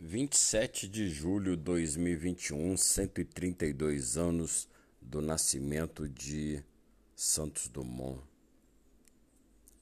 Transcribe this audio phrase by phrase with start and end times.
[0.00, 4.68] 27 de julho de 2021, 132 anos
[5.02, 6.62] do nascimento de
[7.16, 8.22] Santos Dumont,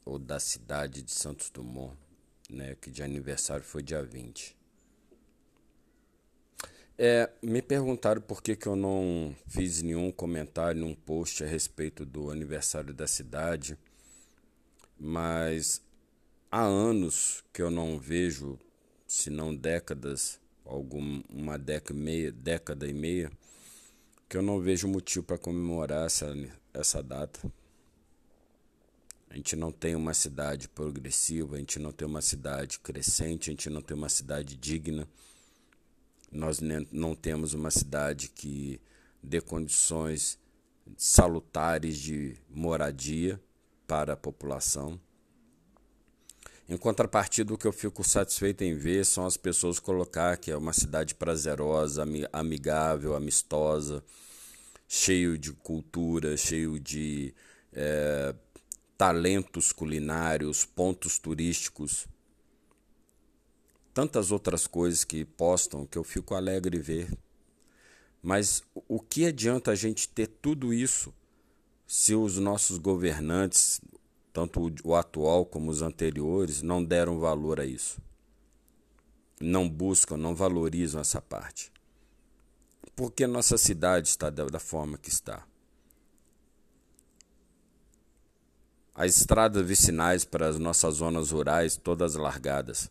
[0.06, 1.94] ou da cidade de Santos Dumont,
[2.48, 4.56] né, que de aniversário foi dia 20.
[6.96, 12.06] É, me perguntaram por que, que eu não fiz nenhum comentário, nenhum post a respeito
[12.06, 13.76] do aniversário da cidade,
[14.98, 15.82] mas
[16.50, 18.58] há anos que eu não vejo
[19.16, 23.32] se não décadas, alguma uma década e meia, década e meia,
[24.28, 26.34] que eu não vejo motivo para comemorar essa,
[26.74, 27.40] essa data.
[29.30, 33.52] A gente não tem uma cidade progressiva, a gente não tem uma cidade crescente, a
[33.52, 35.08] gente não tem uma cidade digna.
[36.30, 36.60] Nós
[36.92, 38.78] não temos uma cidade que
[39.22, 40.38] dê condições
[40.94, 43.40] salutares de moradia
[43.86, 45.00] para a população.
[46.68, 50.56] Em contrapartida, o que eu fico satisfeito em ver são as pessoas colocar que é
[50.56, 54.02] uma cidade prazerosa, amigável, amistosa,
[54.88, 57.32] cheio de cultura, cheio de
[57.72, 58.34] é,
[58.98, 62.08] talentos culinários, pontos turísticos,
[63.94, 67.16] tantas outras coisas que postam que eu fico alegre ver.
[68.20, 71.14] Mas o que adianta a gente ter tudo isso
[71.86, 73.80] se os nossos governantes,
[74.36, 77.98] tanto o atual como os anteriores, não deram valor a isso.
[79.40, 81.72] Não buscam, não valorizam essa parte.
[82.94, 85.42] Por que nossa cidade está da forma que está?
[88.94, 92.90] As estradas vicinais para as nossas zonas rurais todas largadas,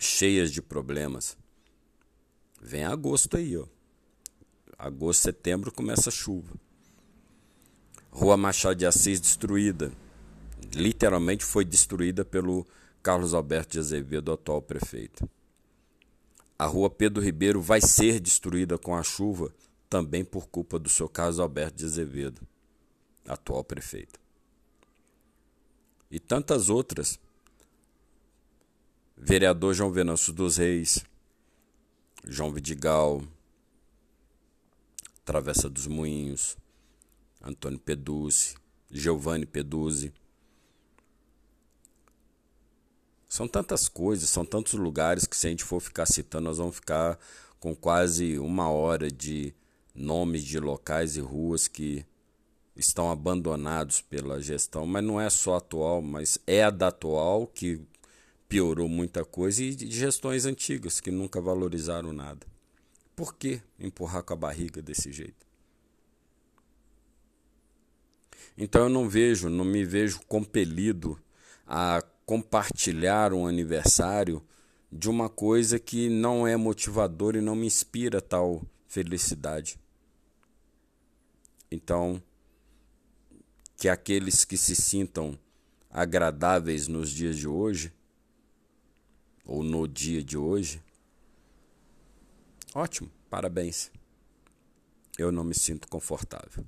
[0.00, 1.36] cheias de problemas.
[2.58, 3.66] Vem agosto aí, ó.
[4.78, 6.54] Agosto, setembro começa a chuva.
[8.10, 9.92] Rua Machado de Assis destruída
[10.74, 12.66] literalmente foi destruída pelo
[13.02, 15.28] Carlos Alberto de Azevedo, atual prefeito.
[16.58, 19.52] A rua Pedro Ribeiro vai ser destruída com a chuva
[19.88, 22.40] também por culpa do seu Carlos Alberto de Azevedo,
[23.26, 24.18] atual prefeito.
[26.10, 27.18] E tantas outras.
[29.16, 31.04] Vereador João Venâncio dos Reis,
[32.24, 33.22] João Vidigal,
[35.24, 36.56] Travessa dos Moinhos,
[37.42, 38.54] Antônio Peduzzi,
[38.90, 40.12] Giovanni Peduzzi.
[43.36, 46.76] São tantas coisas, são tantos lugares que se a gente for ficar citando, nós vamos
[46.76, 47.18] ficar
[47.60, 49.52] com quase uma hora de
[49.94, 52.02] nomes de locais e ruas que
[52.74, 57.78] estão abandonados pela gestão, mas não é só atual, mas é a da atual que
[58.48, 62.46] piorou muita coisa e de gestões antigas que nunca valorizaram nada.
[63.14, 65.46] Por que empurrar com a barriga desse jeito?
[68.56, 71.20] Então eu não vejo, não me vejo compelido
[71.66, 74.44] a compartilhar um aniversário
[74.90, 79.78] de uma coisa que não é motivadora e não me inspira tal felicidade.
[81.70, 82.20] Então,
[83.76, 85.38] que aqueles que se sintam
[85.88, 87.92] agradáveis nos dias de hoje,
[89.44, 90.82] ou no dia de hoje,
[92.74, 93.90] ótimo, parabéns.
[95.16, 96.66] Eu não me sinto confortável.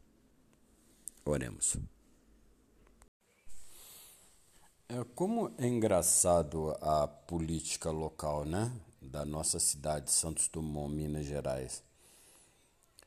[1.24, 1.76] Oremos.
[4.90, 8.72] É, como é engraçado a política local, né?
[9.02, 11.82] Da nossa cidade, Santos Dumont, Minas Gerais.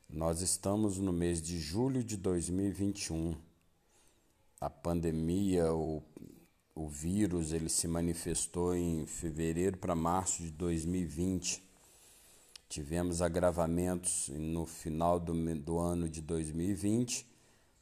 [0.08, 3.36] Nós estamos no mês de julho de 2021.
[4.59, 6.03] A pandemia, o,
[6.75, 11.64] o vírus, ele se manifestou em fevereiro para março de 2020.
[12.70, 17.25] Tivemos agravamentos no final do, do ano de 2020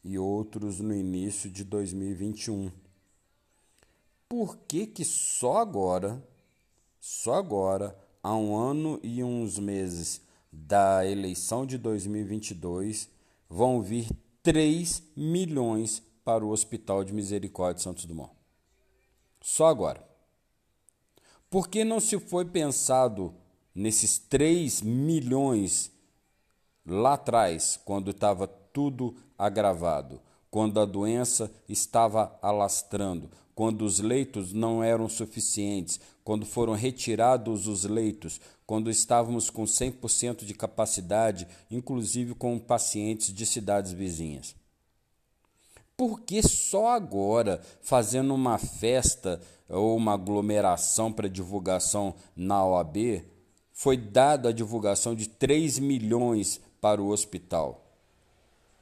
[0.06, 2.72] e outros no início de 2021
[4.30, 6.24] por que, que só agora,
[7.00, 13.10] só agora, há um ano e uns meses da eleição de 2022,
[13.50, 14.08] vão vir
[14.44, 18.32] 3 milhões para o Hospital de Misericórdia de Santos Dumont?
[19.42, 20.08] Só agora.
[21.50, 23.34] Por que não se foi pensado
[23.74, 25.92] nesses 3 milhões
[26.86, 34.84] lá atrás, quando estava tudo agravado, quando a doença estava alastrando, quando os leitos não
[34.84, 42.58] eram suficientes, quando foram retirados os leitos, quando estávamos com 100% de capacidade, inclusive com
[42.58, 44.56] pacientes de cidades vizinhas.
[45.98, 53.26] Por que só agora, fazendo uma festa ou uma aglomeração para divulgação na OAB,
[53.74, 57.89] foi dada a divulgação de 3 milhões para o hospital?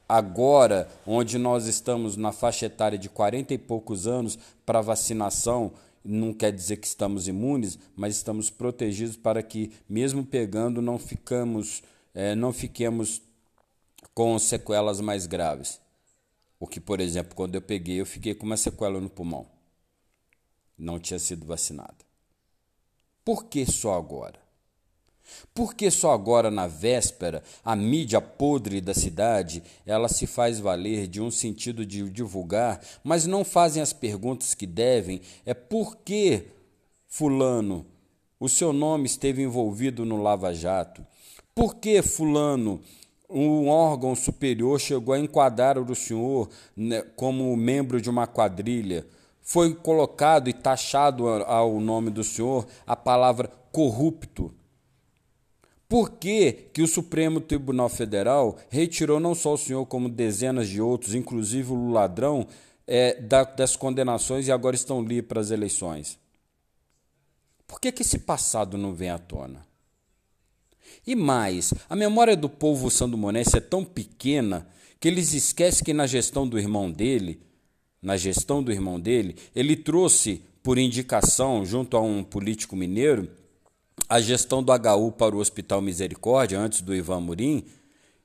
[0.08, 5.72] Agora, onde nós estamos na faixa etária de 40 e poucos anos para vacinação
[6.04, 11.82] não quer dizer que estamos imunes, mas estamos protegidos para que, mesmo pegando, não ficamos,
[12.14, 13.20] é, não fiquemos
[14.14, 15.80] com sequelas mais graves.
[16.58, 19.46] O que, por exemplo, quando eu peguei, eu fiquei com uma sequela no pulmão.
[20.76, 22.04] Não tinha sido vacinado.
[23.24, 24.40] Por que só agora?
[25.54, 31.06] Por que só agora, na véspera, a mídia podre da cidade ela se faz valer
[31.06, 35.20] de um sentido de divulgar, mas não fazem as perguntas que devem?
[35.44, 36.44] É por que,
[37.06, 37.86] Fulano,
[38.40, 41.04] o seu nome esteve envolvido no Lava Jato?
[41.54, 42.80] Por que, Fulano,
[43.28, 49.04] um órgão superior chegou a enquadrar o senhor né, como membro de uma quadrilha?
[49.42, 54.54] Foi colocado e taxado ao nome do senhor a palavra corrupto.
[55.88, 60.82] Por que, que o Supremo Tribunal Federal retirou não só o senhor, como dezenas de
[60.82, 62.46] outros, inclusive o ladrão,
[62.86, 66.18] é, da, das condenações e agora estão livres para as eleições?
[67.66, 69.66] Por que, que esse passado não vem à tona?
[71.06, 74.68] E mais, a memória do povo sandomonense é tão pequena
[75.00, 77.40] que eles esquecem que na gestão do irmão dele,
[78.02, 83.30] na gestão do irmão dele, ele trouxe por indicação junto a um político mineiro
[84.08, 87.64] a gestão do HU para o Hospital Misericórdia, antes do Ivan Murim,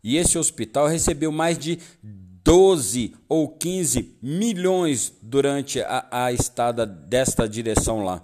[0.03, 7.47] e esse hospital recebeu mais de 12 ou 15 milhões durante a, a estada desta
[7.47, 8.21] direção lá.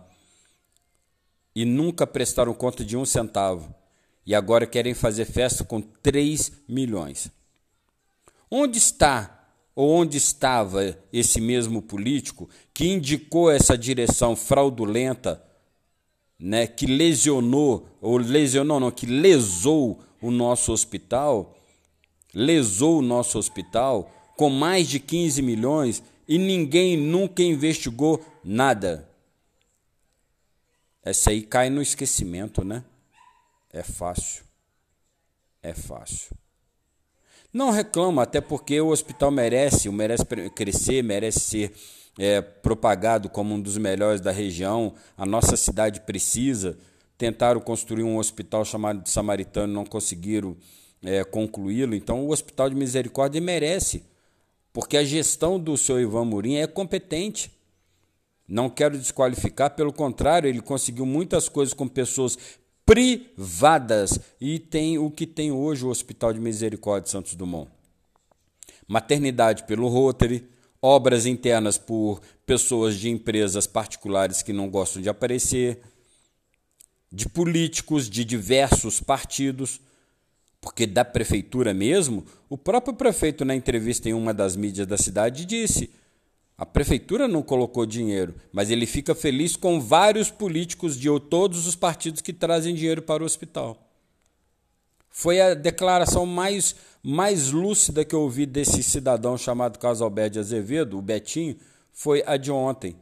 [1.56, 3.74] E nunca prestaram conta de um centavo.
[4.26, 7.32] E agora querem fazer festa com 3 milhões.
[8.52, 9.40] Onde está
[9.74, 15.42] ou onde estava esse mesmo político que indicou essa direção fraudulenta
[16.40, 21.58] né, que lesionou, ou lesionou não, que lesou o nosso hospital,
[22.34, 29.10] lesou o nosso hospital com mais de 15 milhões e ninguém nunca investigou nada.
[31.04, 32.84] Essa aí cai no esquecimento, né?
[33.72, 34.44] É fácil.
[35.62, 36.36] É fácil.
[37.52, 40.24] Não reclama, até porque o hospital merece, merece
[40.56, 41.74] crescer, merece ser
[42.20, 46.78] é, propagado como um dos melhores da região, a nossa cidade precisa.
[47.18, 50.58] Tentaram construir um hospital chamado de Samaritano, não conseguiram
[51.02, 51.96] é, concluí-lo.
[51.96, 54.04] Então, o Hospital de Misericórdia merece,
[54.74, 57.52] porque a gestão do senhor Ivan Murim é competente.
[58.46, 62.38] Não quero desqualificar, pelo contrário, ele conseguiu muitas coisas com pessoas
[62.86, 67.70] privadas e tem o que tem hoje o Hospital de Misericórdia de Santos Dumont.
[68.88, 70.50] Maternidade pelo Rotary,
[70.82, 75.82] obras internas por pessoas de empresas particulares que não gostam de aparecer,
[77.12, 79.82] de políticos de diversos partidos,
[80.62, 85.46] porque da prefeitura mesmo, o próprio prefeito, na entrevista em uma das mídias da cidade,
[85.46, 85.90] disse:
[86.58, 91.76] a prefeitura não colocou dinheiro, mas ele fica feliz com vários políticos de todos os
[91.76, 93.89] partidos que trazem dinheiro para o hospital.
[95.10, 100.40] Foi a declaração mais, mais lúcida que eu ouvi desse cidadão chamado Carlos Alberto de
[100.40, 101.58] Azevedo, o Betinho,
[101.92, 102.96] foi a de ontem.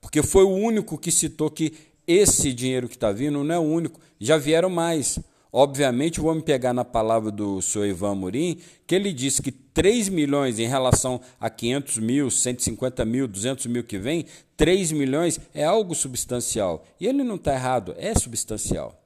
[0.00, 1.72] Porque foi o único que citou que
[2.06, 5.18] esse dinheiro que está vindo não é o único, já vieram mais.
[5.52, 10.08] Obviamente, vou me pegar na palavra do senhor Ivan Murim, que ele disse que 3
[10.08, 14.24] milhões em relação a 500 mil, 150 mil, 200 mil que vem,
[14.56, 16.84] 3 milhões é algo substancial.
[16.98, 19.01] E ele não está errado, é substancial.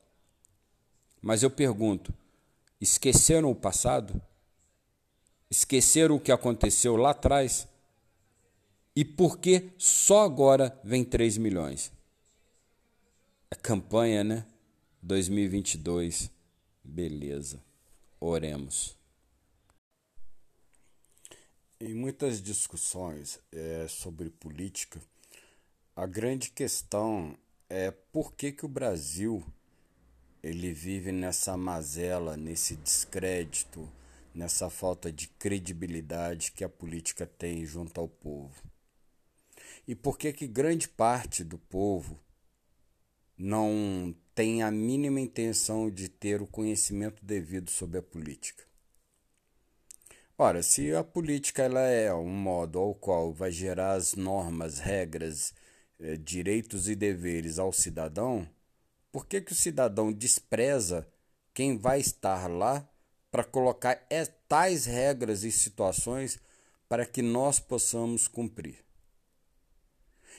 [1.27, 2.15] Mas eu pergunto:
[2.81, 4.23] esqueceram o passado?
[5.51, 7.67] Esqueceram o que aconteceu lá atrás?
[8.95, 11.91] E por que só agora vem 3 milhões?
[13.51, 14.47] É campanha, né?
[15.03, 16.31] 2022.
[16.85, 17.61] Beleza.
[18.21, 18.97] Oremos.
[21.81, 25.03] Em muitas discussões é, sobre política,
[25.97, 27.37] a grande questão
[27.69, 29.45] é por que, que o Brasil
[30.47, 33.91] ele vive nessa mazela, nesse descrédito,
[34.33, 38.63] nessa falta de credibilidade que a política tem junto ao povo.
[39.89, 42.21] E por que que grande parte do povo
[43.37, 48.63] não tem a mínima intenção de ter o conhecimento devido sobre a política?
[50.39, 55.53] Ora, se a política ela é um modo ao qual vai gerar as normas, regras,
[55.99, 58.49] eh, direitos e deveres ao cidadão,
[59.11, 61.07] por que, que o cidadão despreza
[61.55, 62.89] quem vai estar lá
[63.31, 64.07] para colocar
[64.49, 66.39] tais regras e situações
[66.89, 68.85] para que nós possamos cumprir?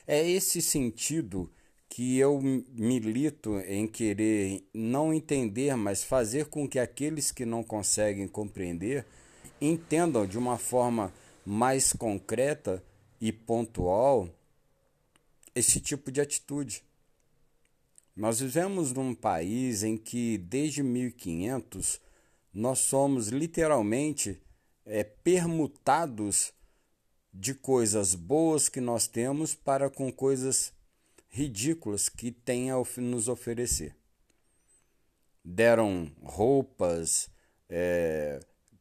[0.05, 1.51] É esse sentido
[1.89, 8.27] que eu milito em querer não entender, mas fazer com que aqueles que não conseguem
[8.27, 9.05] compreender
[9.59, 11.13] entendam de uma forma
[11.45, 12.83] mais concreta
[13.19, 14.29] e pontual
[15.55, 16.83] esse tipo de atitude.
[18.17, 22.01] Nós vivemos num país em que, desde 1500,
[22.51, 24.41] nós somos literalmente
[24.83, 26.51] é, permutados
[27.31, 30.73] de coisas boas que nós temos para com coisas
[31.29, 33.95] ridículas que tem a nos oferecer.
[35.45, 37.29] Deram roupas,
[37.69, 38.39] é,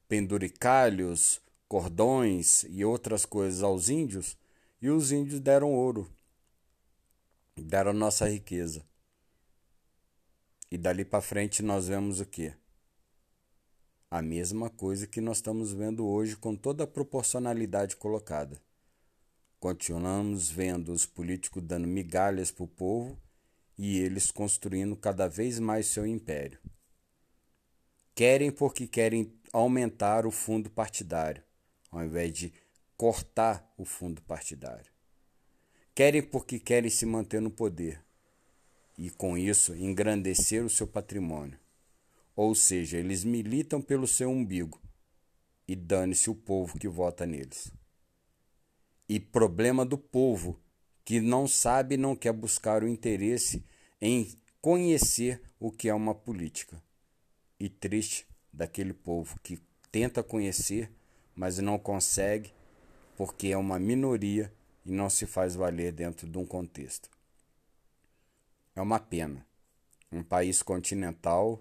[0.08, 4.34] penduricalhos, cordões e outras coisas aos índios,
[4.80, 6.10] e os índios deram ouro,
[7.54, 8.82] deram nossa riqueza.
[10.70, 12.52] E dali para frente nós vemos o que?
[14.10, 18.60] A mesma coisa que nós estamos vendo hoje com toda a proporcionalidade colocada.
[19.60, 23.20] Continuamos vendo os políticos dando migalhas para o povo
[23.78, 26.58] e eles construindo cada vez mais seu império.
[28.14, 31.42] Querem porque querem aumentar o fundo partidário,
[31.90, 32.52] ao invés de
[32.96, 34.90] cortar o fundo partidário.
[35.94, 38.05] Querem porque querem se manter no poder
[38.96, 41.58] e, com isso, engrandecer o seu patrimônio.
[42.34, 44.80] Ou seja, eles militam pelo seu umbigo
[45.66, 47.72] e dane-se o povo que vota neles.
[49.08, 50.60] E problema do povo
[51.04, 53.64] que não sabe e não quer buscar o interesse
[54.00, 54.28] em
[54.60, 56.82] conhecer o que é uma política.
[57.58, 59.60] E triste daquele povo que
[59.90, 60.90] tenta conhecer,
[61.34, 62.52] mas não consegue
[63.16, 64.52] porque é uma minoria
[64.84, 67.08] e não se faz valer dentro de um contexto.
[68.76, 69.44] É uma pena.
[70.12, 71.60] Um país continental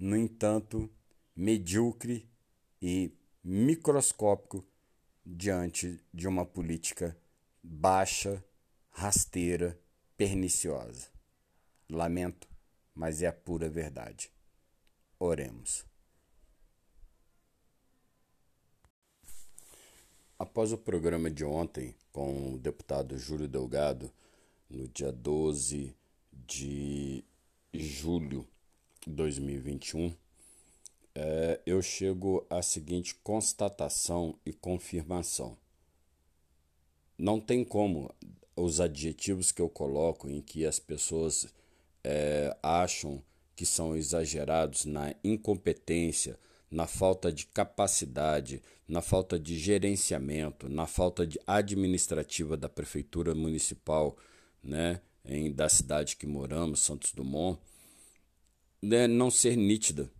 [0.00, 0.90] no entanto,
[1.36, 2.26] medíocre
[2.80, 3.12] e
[3.44, 4.64] microscópico
[5.24, 7.14] diante de uma política
[7.62, 8.42] baixa,
[8.90, 9.78] rasteira,
[10.16, 11.08] perniciosa.
[11.88, 12.48] Lamento,
[12.94, 14.32] mas é a pura verdade.
[15.18, 15.84] Oremos.
[20.38, 24.10] Após o programa de ontem com o deputado Júlio Delgado,
[24.70, 25.94] no dia 12
[26.50, 27.22] de
[27.72, 28.44] julho
[29.06, 30.12] 2021,
[31.14, 35.56] é, eu chego à seguinte constatação e confirmação.
[37.16, 38.12] Não tem como
[38.56, 41.46] os adjetivos que eu coloco em que as pessoas
[42.02, 43.22] é, acham
[43.54, 46.36] que são exagerados na incompetência,
[46.68, 54.16] na falta de capacidade, na falta de gerenciamento, na falta de administrativa da prefeitura municipal,
[54.62, 57.60] né, em, da cidade que moramos, Santos Dumont,
[58.80, 60.10] né, não ser nítida.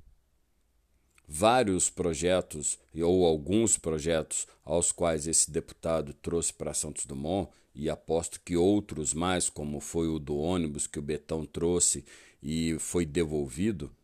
[1.27, 8.41] Vários projetos, ou alguns projetos, aos quais esse deputado trouxe para Santos Dumont, e aposto
[8.41, 12.05] que outros mais, como foi o do ônibus que o Betão trouxe
[12.43, 13.95] e foi devolvido,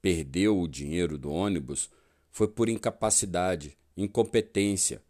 [0.00, 1.90] perdeu o dinheiro do ônibus,
[2.30, 5.02] foi por incapacidade, incompetência.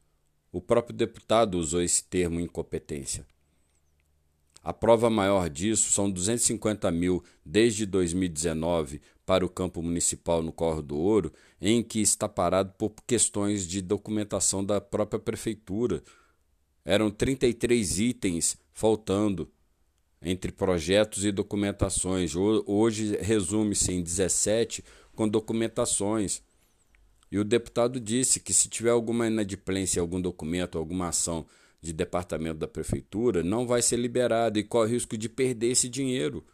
[0.51, 3.25] O próprio deputado usou esse termo incompetência.
[4.63, 10.83] A prova maior disso são 250 mil desde 2019 para o campo municipal no Corro
[10.83, 16.03] do Ouro, em que está parado por questões de documentação da própria prefeitura.
[16.85, 19.51] Eram 33 itens faltando
[20.21, 22.35] entre projetos e documentações.
[22.35, 26.43] Hoje resume-se em 17 com documentações.
[27.31, 31.47] E o deputado disse que se tiver alguma inadimplência, algum documento, alguma ação
[31.81, 35.89] de departamento da prefeitura não vai ser liberado e corre o risco de perder esse
[35.89, 36.45] dinheiro.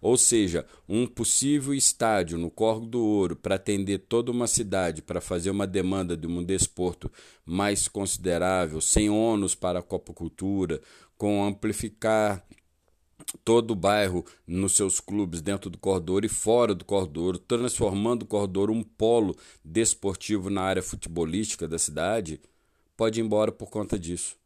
[0.00, 5.20] Ou seja, um possível estádio no Corgo do Ouro para atender toda uma cidade, para
[5.20, 7.08] fazer uma demanda de um desporto
[7.46, 10.80] mais considerável, sem ônus para a copocultura,
[11.16, 12.44] com amplificar
[13.44, 18.26] todo o bairro nos seus clubes dentro do corredor e fora do corredor, transformando o
[18.26, 22.40] corredor um polo desportivo na área futebolística da cidade,
[22.96, 24.41] pode ir embora por conta disso.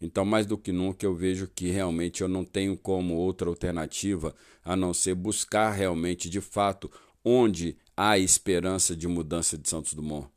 [0.00, 4.34] Então, mais do que nunca, eu vejo que realmente eu não tenho como outra alternativa
[4.64, 6.90] a não ser buscar realmente, de fato,
[7.24, 10.28] onde há esperança de mudança de Santos Dumont.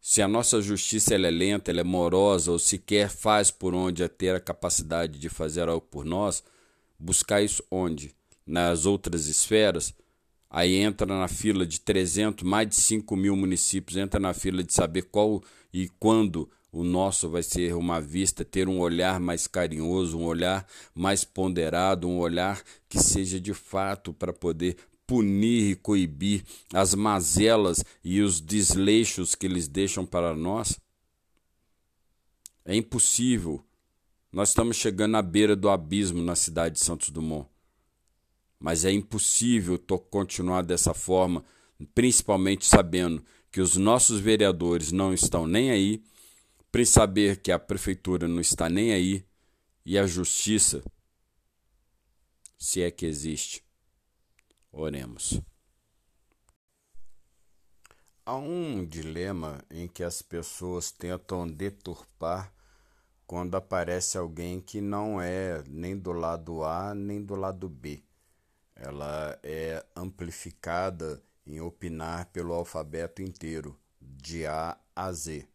[0.00, 4.02] Se a nossa justiça ela é lenta, ela é morosa, ou sequer faz por onde
[4.02, 6.42] a ter a capacidade de fazer algo por nós,
[6.98, 8.14] buscar isso onde?
[8.46, 9.92] Nas outras esferas?
[10.48, 14.72] Aí entra na fila de 300, mais de 5 mil municípios, entra na fila de
[14.72, 20.18] saber qual e quando o nosso vai ser uma vista, ter um olhar mais carinhoso,
[20.18, 26.44] um olhar mais ponderado, um olhar que seja de fato para poder punir e coibir
[26.74, 30.78] as mazelas e os desleixos que eles deixam para nós?
[32.62, 33.64] É impossível.
[34.30, 37.48] Nós estamos chegando à beira do abismo na cidade de Santos Dumont.
[38.60, 39.78] Mas é impossível
[40.10, 41.42] continuar dessa forma,
[41.94, 46.02] principalmente sabendo que os nossos vereadores não estão nem aí,
[46.84, 49.26] saber que a prefeitura não está nem aí
[49.84, 50.82] e a justiça,
[52.58, 53.64] se é que existe.
[54.70, 55.40] Oremos.
[58.24, 62.52] Há um dilema em que as pessoas tentam deturpar
[63.26, 68.02] quando aparece alguém que não é nem do lado A nem do lado B.
[68.74, 75.48] Ela é amplificada em opinar pelo alfabeto inteiro, de A a Z.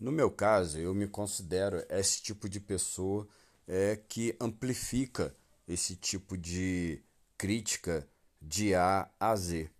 [0.00, 3.28] No meu caso, eu me considero esse tipo de pessoa
[3.68, 5.36] é, que amplifica
[5.68, 7.02] esse tipo de
[7.36, 8.08] crítica
[8.40, 9.70] de A a Z.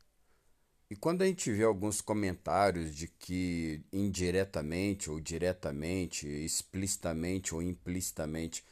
[0.90, 8.62] E quando a gente vê alguns comentários de que indiretamente ou diretamente, explicitamente ou implicitamente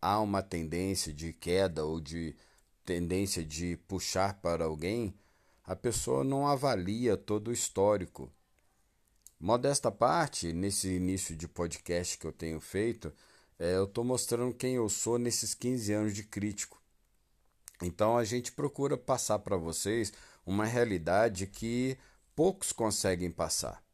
[0.00, 2.34] há uma tendência de queda ou de
[2.84, 5.14] tendência de puxar para alguém,
[5.64, 8.32] a pessoa não avalia todo o histórico.
[9.44, 13.12] Modesta parte, nesse início de podcast que eu tenho feito,
[13.58, 16.80] é, eu estou mostrando quem eu sou nesses 15 anos de crítico.
[17.82, 20.14] Então a gente procura passar para vocês
[20.46, 21.98] uma realidade que
[22.34, 23.84] poucos conseguem passar.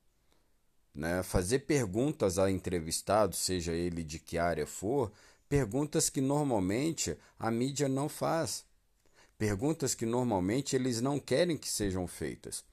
[0.94, 1.20] Né?
[1.24, 5.10] Fazer perguntas ao entrevistado, seja ele de que área for,
[5.48, 8.64] perguntas que normalmente a mídia não faz.
[9.36, 12.69] Perguntas que normalmente eles não querem que sejam feitas.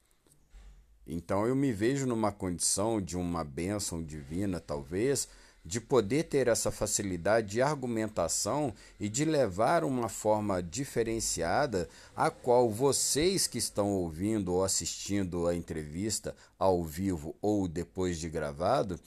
[1.08, 5.30] Então eu me vejo numa condição de uma bênção divina, talvez,
[5.64, 12.70] de poder ter essa facilidade de argumentação e de levar uma forma diferenciada a qual
[12.70, 19.00] vocês que estão ouvindo ou assistindo a entrevista ao vivo ou depois de gravado,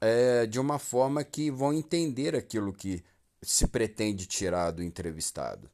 [0.00, 3.04] é, de uma forma que vão entender aquilo que
[3.42, 5.70] se pretende tirar do entrevistado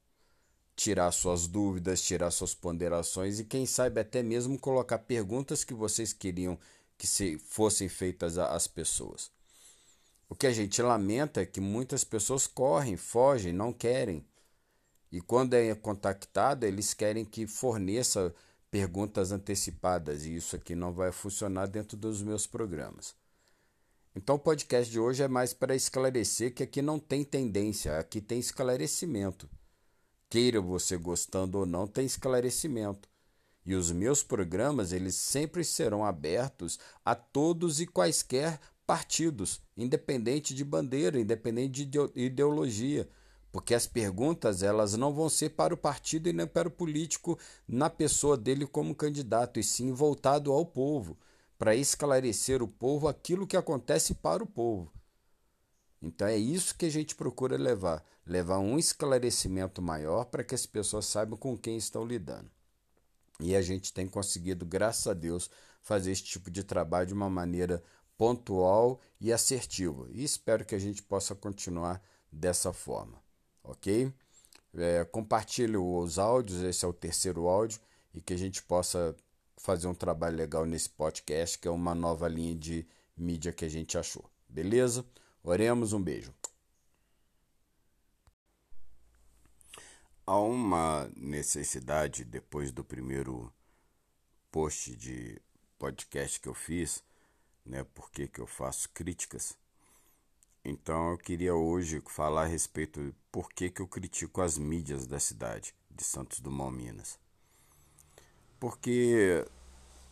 [0.76, 6.12] tirar suas dúvidas, tirar suas ponderações e quem sabe até mesmo colocar perguntas que vocês
[6.12, 6.58] queriam
[6.98, 9.30] que se fossem feitas às pessoas.
[10.28, 14.24] O que a gente lamenta é que muitas pessoas correm, fogem, não querem.
[15.10, 18.34] E quando é contactado, eles querem que forneça
[18.70, 23.14] perguntas antecipadas, e isso aqui não vai funcionar dentro dos meus programas.
[24.14, 28.20] Então o podcast de hoje é mais para esclarecer que aqui não tem tendência, aqui
[28.20, 29.48] tem esclarecimento
[30.28, 33.08] queira você gostando ou não, tem esclarecimento.
[33.64, 40.64] E os meus programas, eles sempre serão abertos a todos e quaisquer partidos, independente de
[40.64, 43.08] bandeira, independente de ideologia,
[43.50, 47.38] porque as perguntas elas não vão ser para o partido e nem para o político
[47.66, 51.18] na pessoa dele como candidato, e sim voltado ao povo,
[51.58, 54.92] para esclarecer o povo aquilo que acontece para o povo.
[56.00, 60.66] Então é isso que a gente procura levar, levar um esclarecimento maior para que as
[60.66, 62.50] pessoas saibam com quem estão lidando.
[63.40, 65.50] E a gente tem conseguido, graças a Deus,
[65.82, 67.82] fazer esse tipo de trabalho de uma maneira
[68.16, 70.08] pontual e assertiva.
[70.10, 73.22] E espero que a gente possa continuar dessa forma,
[73.62, 74.12] ok?
[74.74, 77.80] É, compartilhe os áudios, esse é o terceiro áudio,
[78.14, 79.14] e que a gente possa
[79.56, 83.68] fazer um trabalho legal nesse podcast, que é uma nova linha de mídia que a
[83.68, 84.24] gente achou.
[84.48, 85.04] Beleza?
[85.48, 86.34] Oremos, um beijo.
[90.26, 93.54] Há uma necessidade, depois do primeiro
[94.50, 95.40] post de
[95.78, 97.00] podcast que eu fiz,
[97.64, 99.56] né, porque que eu faço críticas.
[100.64, 105.06] Então eu queria hoje falar a respeito de por que, que eu critico as mídias
[105.06, 107.20] da cidade de Santos Dumont, Minas.
[108.58, 109.46] Porque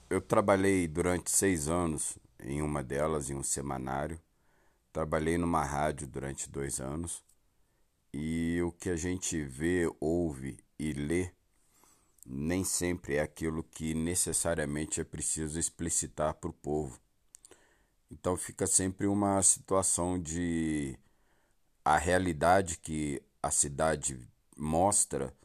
[0.09, 4.21] eu trabalhei durante seis anos em uma delas, em um semanário,
[4.95, 7.21] Trabalhei numa rádio durante dois anos
[8.13, 11.33] e o que a gente vê, ouve e lê
[12.25, 17.01] nem sempre é aquilo que necessariamente é preciso explicitar para o povo.
[18.09, 20.97] Então fica sempre uma situação de
[21.85, 24.17] a realidade que a cidade
[24.57, 25.37] mostra,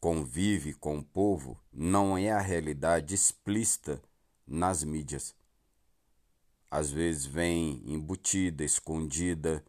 [0.00, 4.00] convive com o povo, não é a realidade explícita
[4.46, 5.34] nas mídias
[6.70, 9.64] às vezes vem embutida, escondida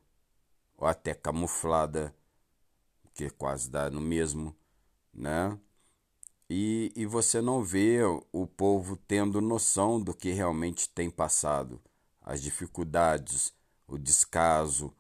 [0.77, 2.13] ou até camuflada,
[3.13, 4.55] que quase dá no mesmo,
[5.13, 5.57] né?
[6.49, 7.99] E, e você não vê
[8.31, 11.81] o povo tendo noção do que realmente tem passado,
[12.21, 13.53] as dificuldades,
[13.87, 14.93] o descaso,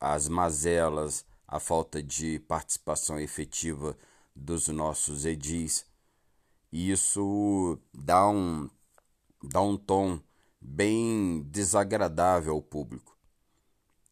[0.00, 3.96] as mazelas, a falta de participação efetiva
[4.34, 5.86] dos nossos edis.
[6.72, 8.68] E isso dá um,
[9.42, 10.20] dá um tom
[10.64, 13.16] bem desagradável ao público.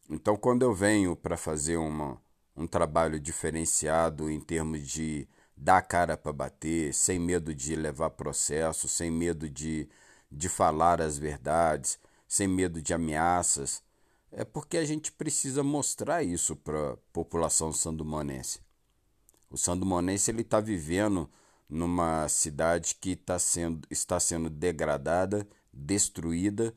[0.07, 2.21] Então, quando eu venho para fazer uma,
[2.55, 8.11] um trabalho diferenciado em termos de dar a cara para bater, sem medo de levar
[8.11, 9.89] processo, sem medo de,
[10.31, 13.81] de falar as verdades, sem medo de ameaças,
[14.31, 18.59] é porque a gente precisa mostrar isso para a população sandumonense.
[19.49, 21.29] O sandumonense está vivendo
[21.69, 26.73] numa cidade que tá sendo, está sendo degradada, destruída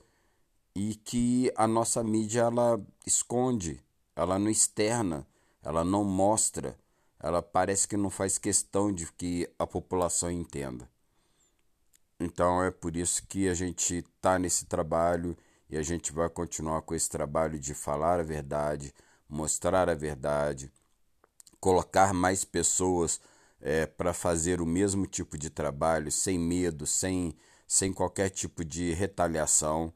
[0.75, 3.83] e que a nossa mídia ela esconde,
[4.15, 5.27] ela não externa,
[5.63, 6.79] ela não mostra,
[7.21, 10.89] ela parece que não faz questão de que a população entenda.
[12.19, 15.37] Então é por isso que a gente está nesse trabalho
[15.69, 18.95] e a gente vai continuar com esse trabalho de falar a verdade,
[19.29, 20.73] mostrar a verdade,
[21.61, 23.21] colocar mais pessoas
[23.61, 28.93] é, para fazer o mesmo tipo de trabalho sem medo, sem, sem qualquer tipo de
[28.93, 29.93] retaliação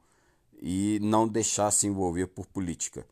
[0.61, 3.05] e não deixar se envolver por política.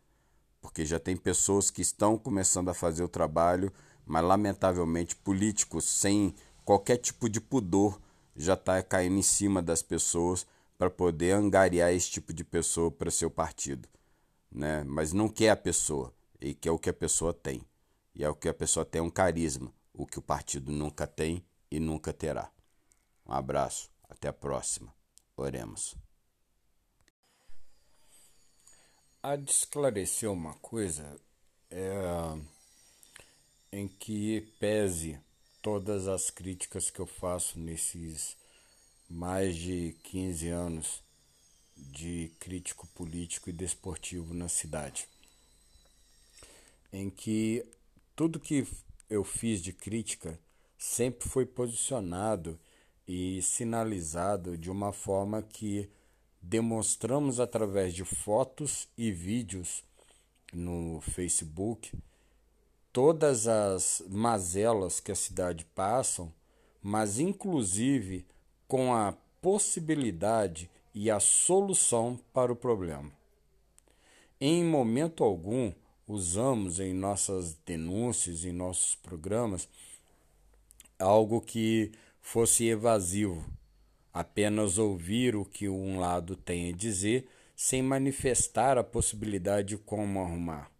[0.61, 3.71] Porque já tem pessoas que estão começando a fazer o trabalho,
[4.05, 7.99] mas lamentavelmente políticos sem qualquer tipo de pudor
[8.35, 10.45] já está caindo em cima das pessoas
[10.77, 13.87] para poder angariar esse tipo de pessoa para seu partido.
[14.51, 14.83] Né?
[14.85, 17.61] Mas não quer a pessoa, e quer o que a pessoa tem.
[18.15, 21.43] E é o que a pessoa tem um carisma, o que o partido nunca tem
[21.69, 22.49] e nunca terá.
[23.25, 24.93] Um abraço, até a próxima.
[25.35, 25.95] Oremos.
[29.23, 31.19] Há de esclarecer uma coisa
[31.71, 31.93] é,
[33.71, 35.19] em que pese
[35.61, 38.37] todas as críticas que eu faço nesses
[39.09, 41.01] mais de 15 anos
[41.75, 45.07] de crítico político e desportivo na cidade,
[46.91, 47.65] em que
[48.15, 48.67] tudo que
[49.09, 50.37] eu fiz de crítica
[50.77, 52.59] sempre foi posicionado
[53.11, 55.89] e sinalizado de uma forma que
[56.39, 59.83] demonstramos através de fotos e vídeos
[60.53, 61.91] no Facebook
[62.93, 66.31] todas as mazelas que a cidade passam,
[66.83, 68.27] mas inclusive
[68.67, 73.11] com a possibilidade e a solução para o problema.
[74.39, 75.73] Em momento algum
[76.07, 79.67] usamos em nossas denúncias, em nossos programas,
[80.99, 81.91] algo que
[82.31, 83.43] fosse evasivo,
[84.13, 90.21] apenas ouvir o que um lado tem a dizer sem manifestar a possibilidade de como
[90.21, 90.71] arrumar.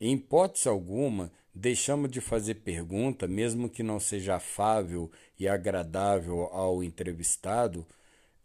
[0.00, 6.84] Em hipótese alguma, deixamos de fazer pergunta, mesmo que não seja afável e agradável ao
[6.84, 7.84] entrevistado,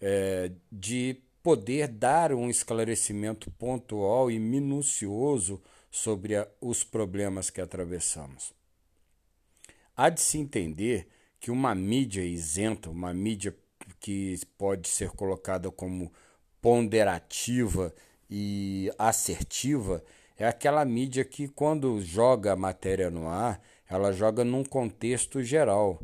[0.02, 8.52] é, de poder dar um esclarecimento pontual e minucioso sobre a, os problemas que atravessamos.
[9.96, 11.08] Há de se entender
[11.40, 13.56] que uma mídia isenta, uma mídia
[14.00, 16.12] que pode ser colocada como
[16.62, 17.94] ponderativa
[18.30, 20.04] e assertiva,
[20.38, 26.02] é aquela mídia que, quando joga a matéria no ar, ela joga num contexto geral.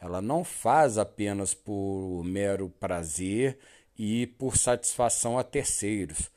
[0.00, 3.58] Ela não faz apenas por mero prazer
[3.98, 6.30] e por satisfação a terceiros.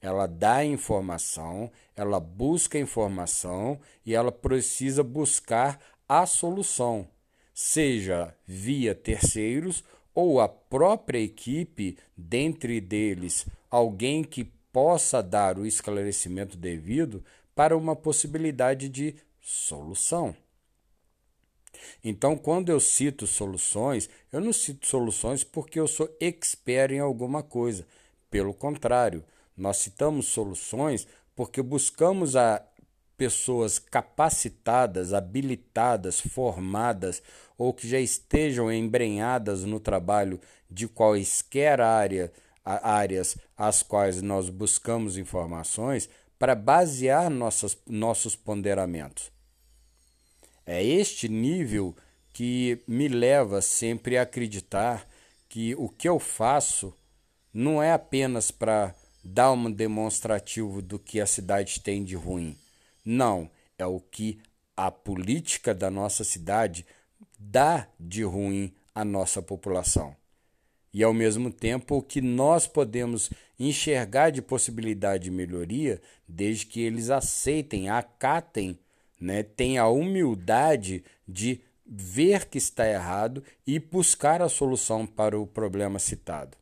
[0.00, 7.08] Ela dá informação, ela busca informação e ela precisa buscar a solução,
[7.60, 9.82] seja via terceiros
[10.14, 17.24] ou a própria equipe, dentre deles alguém que possa dar o esclarecimento devido
[17.56, 20.36] para uma possibilidade de solução.
[22.04, 27.42] Então, quando eu cito soluções, eu não cito soluções porque eu sou expert em alguma
[27.42, 27.84] coisa.
[28.30, 29.24] Pelo contrário,
[29.56, 32.64] nós citamos soluções porque buscamos a
[33.18, 37.20] pessoas capacitadas, habilitadas, formadas
[37.58, 42.32] ou que já estejam embrenhadas no trabalho de quaisquer área
[42.64, 49.32] áreas às quais nós buscamos informações para basear nossas, nossos ponderamentos.
[50.64, 51.96] É este nível
[52.32, 55.08] que me leva sempre a acreditar
[55.48, 56.94] que o que eu faço
[57.52, 62.56] não é apenas para dar um demonstrativo do que a cidade tem de ruim.
[63.10, 64.38] Não, é o que
[64.76, 66.84] a política da nossa cidade
[67.38, 70.14] dá de ruim à nossa população
[70.92, 76.80] e ao mesmo tempo o que nós podemos enxergar de possibilidade de melhoria, desde que
[76.80, 78.78] eles aceitem, acatem,
[79.20, 85.46] né, tenham a humildade de ver que está errado e buscar a solução para o
[85.46, 86.56] problema citado.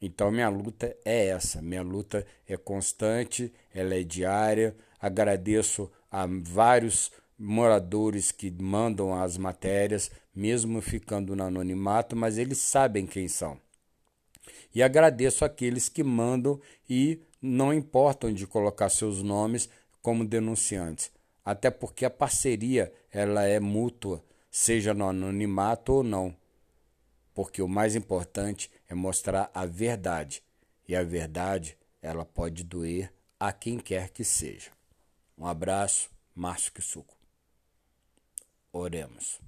[0.00, 4.76] Então minha luta é essa, minha luta é constante, ela é diária.
[5.04, 13.06] Agradeço a vários moradores que mandam as matérias, mesmo ficando no anonimato, mas eles sabem
[13.06, 13.60] quem são.
[14.74, 19.68] E agradeço aqueles que mandam e não importam de colocar seus nomes
[20.00, 21.12] como denunciantes,
[21.44, 26.34] até porque a parceria ela é mútua, seja no anonimato ou não.
[27.34, 30.42] Porque o mais importante é mostrar a verdade,
[30.88, 34.70] e a verdade ela pode doer a quem quer que seja.
[35.36, 37.16] Um abraço, Márcio Kisuko.
[38.72, 39.40] Oremos.